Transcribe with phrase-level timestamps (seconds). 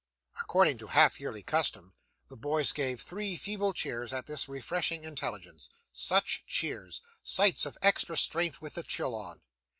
[0.41, 1.93] According to half yearly custom,
[2.27, 5.69] the boys gave three feeble cheers at this refreshing intelligence.
[5.91, 7.01] Such cheers!
[7.21, 9.41] Sights of extra strength with the chill on.